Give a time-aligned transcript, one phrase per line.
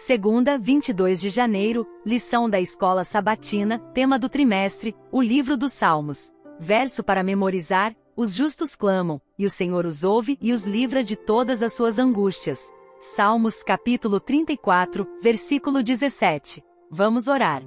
[0.00, 6.32] Segunda, 22 de janeiro, lição da escola sabatina, tema do trimestre, o livro dos Salmos.
[6.56, 11.16] Verso para memorizar: Os justos clamam, e o Senhor os ouve e os livra de
[11.16, 12.72] todas as suas angústias.
[13.00, 16.62] Salmos capítulo 34, versículo 17.
[16.88, 17.64] Vamos orar.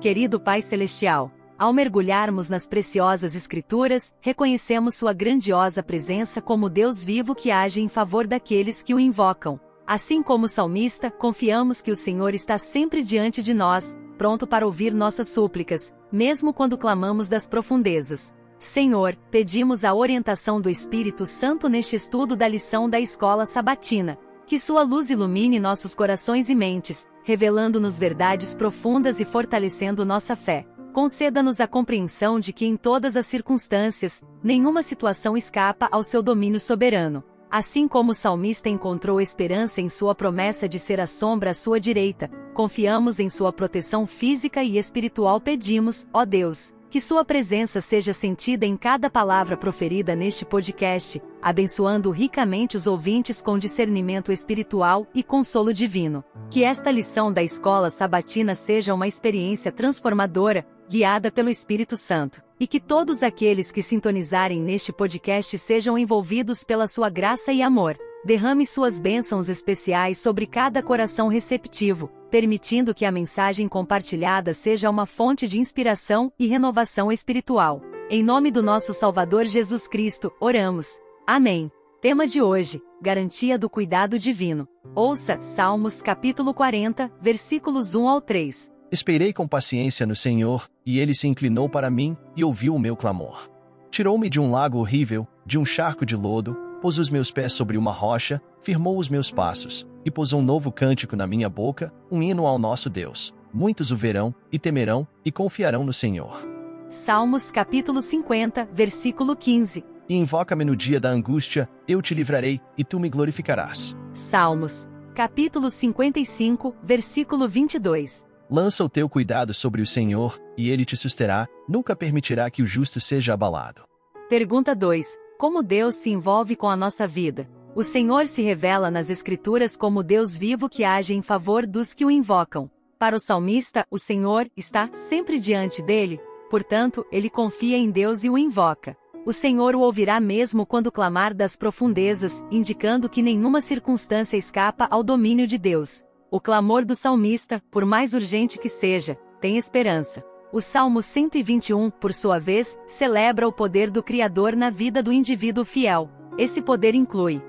[0.00, 7.36] Querido Pai Celestial, ao mergulharmos nas preciosas Escrituras, reconhecemos Sua grandiosa presença como Deus vivo
[7.36, 9.60] que age em favor daqueles que o invocam.
[9.88, 14.66] Assim como o salmista, confiamos que o Senhor está sempre diante de nós, pronto para
[14.66, 18.30] ouvir nossas súplicas, mesmo quando clamamos das profundezas.
[18.58, 24.18] Senhor, pedimos a orientação do Espírito Santo neste estudo da lição da escola sabatina.
[24.46, 30.66] Que sua luz ilumine nossos corações e mentes, revelando-nos verdades profundas e fortalecendo nossa fé.
[30.92, 36.60] Conceda-nos a compreensão de que em todas as circunstâncias, nenhuma situação escapa ao seu domínio
[36.60, 37.24] soberano.
[37.50, 41.80] Assim como o salmista encontrou esperança em sua promessa de ser a sombra à sua
[41.80, 45.40] direita, confiamos em sua proteção física e espiritual.
[45.40, 52.10] Pedimos, ó Deus, que sua presença seja sentida em cada palavra proferida neste podcast, abençoando
[52.10, 56.22] ricamente os ouvintes com discernimento espiritual e consolo divino.
[56.50, 62.66] Que esta lição da escola sabatina seja uma experiência transformadora, guiada pelo Espírito Santo, e
[62.66, 67.96] que todos aqueles que sintonizarem neste podcast sejam envolvidos pela sua graça e amor.
[68.24, 75.06] Derrame suas bênçãos especiais sobre cada coração receptivo, permitindo que a mensagem compartilhada seja uma
[75.06, 77.80] fonte de inspiração e renovação espiritual.
[78.10, 80.86] Em nome do nosso Salvador Jesus Cristo, oramos.
[81.26, 81.70] Amém.
[82.00, 84.66] Tema de hoje: Garantia do cuidado divino.
[84.94, 88.77] Ouça Salmos capítulo 40, versículos 1 ao 3.
[88.90, 92.96] Esperei com paciência no Senhor, e ele se inclinou para mim e ouviu o meu
[92.96, 93.50] clamor.
[93.90, 97.76] Tirou-me de um lago horrível, de um charco de lodo, pôs os meus pés sobre
[97.76, 102.22] uma rocha, firmou os meus passos, e pôs um novo cântico na minha boca, um
[102.22, 103.34] hino ao nosso Deus.
[103.52, 106.46] Muitos o verão, e temerão, e confiarão no Senhor.
[106.88, 109.84] Salmos capítulo 50, versículo 15.
[110.08, 113.94] E invoca-me no dia da angústia, eu te livrarei, e tu me glorificarás.
[114.14, 118.26] Salmos capítulo 55, versículo 22.
[118.50, 122.66] Lança o teu cuidado sobre o Senhor, e ele te susterá, nunca permitirá que o
[122.66, 123.82] justo seja abalado.
[124.26, 125.06] Pergunta 2.
[125.38, 127.46] Como Deus se envolve com a nossa vida?
[127.74, 132.06] O Senhor se revela nas Escrituras como Deus vivo que age em favor dos que
[132.06, 132.70] o invocam.
[132.98, 136.18] Para o salmista, o Senhor está sempre diante dele,
[136.50, 138.96] portanto, ele confia em Deus e o invoca.
[139.26, 145.02] O Senhor o ouvirá mesmo quando clamar das profundezas, indicando que nenhuma circunstância escapa ao
[145.02, 146.07] domínio de Deus.
[146.30, 150.22] O clamor do salmista, por mais urgente que seja, tem esperança.
[150.52, 155.64] O Salmo 121, por sua vez, celebra o poder do Criador na vida do indivíduo
[155.64, 156.10] fiel.
[156.36, 157.42] Esse poder inclui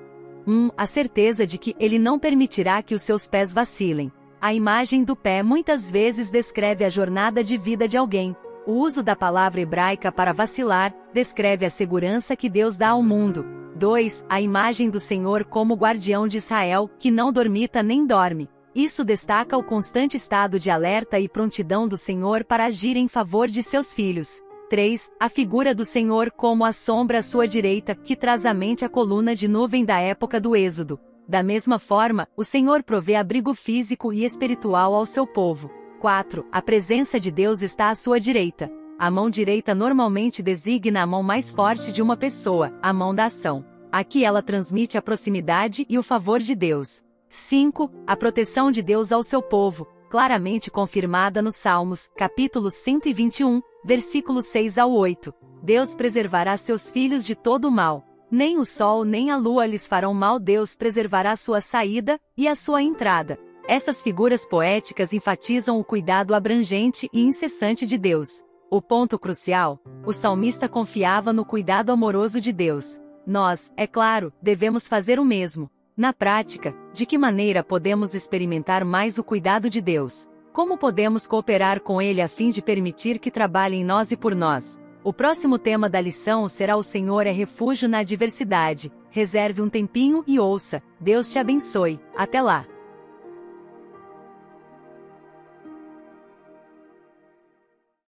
[0.47, 0.51] 1.
[0.51, 4.09] Um, a certeza de que ele não permitirá que os seus pés vacilem.
[4.39, 8.34] A imagem do pé muitas vezes descreve a jornada de vida de alguém.
[8.66, 13.45] O uso da palavra hebraica para vacilar descreve a segurança que Deus dá ao mundo.
[13.75, 14.25] 2.
[14.29, 18.50] A imagem do Senhor como guardião de Israel, que não dormita nem dorme.
[18.75, 23.47] Isso destaca o constante estado de alerta e prontidão do Senhor para agir em favor
[23.47, 24.44] de seus filhos.
[24.69, 25.09] 3.
[25.19, 28.90] A figura do Senhor como a sombra à sua direita, que traz à mente a
[28.90, 31.00] coluna de nuvem da época do Êxodo.
[31.28, 35.72] Da mesma forma, o Senhor provê abrigo físico e espiritual ao seu povo.
[36.00, 36.46] 4.
[36.51, 38.72] A presença de Deus está à sua direita.
[39.00, 43.25] A mão direita normalmente designa a mão mais forte de uma pessoa, a mão da
[43.25, 43.66] ação.
[43.91, 47.01] Aqui ela transmite a proximidade e o favor de Deus.
[47.29, 47.91] 5.
[48.07, 54.79] A proteção de Deus ao seu povo, claramente confirmada nos Salmos, capítulo 121, versículos 6
[54.79, 55.31] ao 8.
[55.62, 58.03] Deus preservará seus filhos de todo o mal.
[58.31, 60.39] Nem o sol nem a lua lhes farão mal.
[60.39, 63.38] Deus preservará sua saída e a sua entrada.
[63.68, 68.44] Essas figuras poéticas enfatizam o cuidado abrangente e incessante de Deus.
[68.72, 73.00] O ponto crucial: o salmista confiava no cuidado amoroso de Deus.
[73.25, 75.69] Nós, é claro, devemos fazer o mesmo.
[76.00, 80.30] Na prática, de que maneira podemos experimentar mais o cuidado de Deus?
[80.54, 84.34] Como podemos cooperar com Ele a fim de permitir que trabalhe em nós e por
[84.34, 84.80] nós?
[85.04, 88.90] O próximo tema da lição será O Senhor é refúgio na adversidade.
[89.10, 90.81] Reserve um tempinho e ouça.
[91.01, 92.00] Deus te abençoe.
[92.16, 92.66] Até lá!